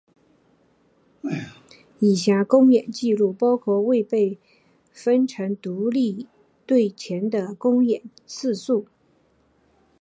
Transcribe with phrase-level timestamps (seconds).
[1.99, 4.39] 以下公演记录包括未被
[4.91, 6.27] 分成独立
[6.65, 8.87] 队前的公演次数。